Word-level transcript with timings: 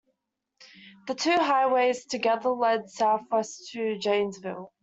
The 1.05 1.13
two 1.13 1.37
highways 1.37 2.05
together 2.07 2.49
lead 2.49 2.89
southwest 2.89 3.69
to 3.73 3.99
Janesville. 3.99 4.73